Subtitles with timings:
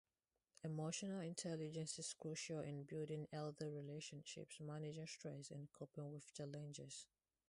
[0.63, 7.05] Emotional intelligence is crucial in building healthy relationships, managing stress, and coping with challenges.